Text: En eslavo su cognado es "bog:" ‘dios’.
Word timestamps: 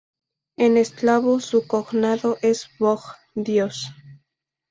En 0.57 0.77
eslavo 0.77 1.39
su 1.39 1.67
cognado 1.67 2.39
es 2.41 2.67
"bog:" 2.79 3.01
‘dios’. 3.35 3.91